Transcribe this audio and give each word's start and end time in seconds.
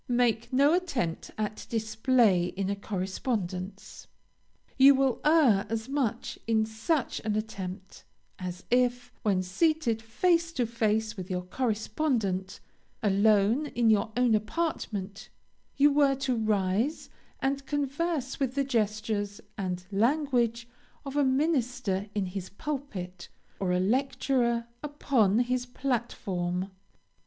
Make 0.07 0.51
no 0.51 0.73
attempt 0.73 1.29
at 1.37 1.67
display 1.69 2.45
in 2.45 2.71
a 2.71 2.75
correspondence. 2.75 4.07
You 4.75 4.95
will 4.95 5.21
err 5.23 5.67
as 5.69 5.87
much 5.87 6.39
in 6.47 6.65
such 6.65 7.19
an 7.19 7.35
attempt, 7.35 8.03
as 8.39 8.63
if, 8.71 9.11
when 9.21 9.43
seated 9.43 10.01
face 10.01 10.51
to 10.53 10.65
face 10.65 11.15
with 11.15 11.29
your 11.29 11.43
correspondent, 11.43 12.59
alone 13.03 13.67
in 13.67 13.91
your 13.91 14.11
own 14.17 14.33
apartment, 14.33 15.29
you 15.77 15.91
were 15.91 16.15
to 16.15 16.35
rise 16.35 17.11
and 17.39 17.63
converse 17.67 18.39
with 18.39 18.55
the 18.55 18.63
gestures 18.63 19.39
and 19.55 19.85
language 19.91 20.67
of 21.05 21.15
a 21.15 21.23
minister 21.23 22.09
in 22.15 22.25
his 22.25 22.49
pulpit, 22.49 23.29
or 23.59 23.71
a 23.71 23.79
lecturer 23.79 24.65
upon 24.81 25.37
his 25.41 25.67
platform. 25.67 26.71